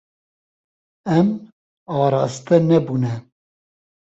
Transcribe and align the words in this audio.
Em 1.17 1.27
araste 1.99 2.55
nebûne. 2.69 3.13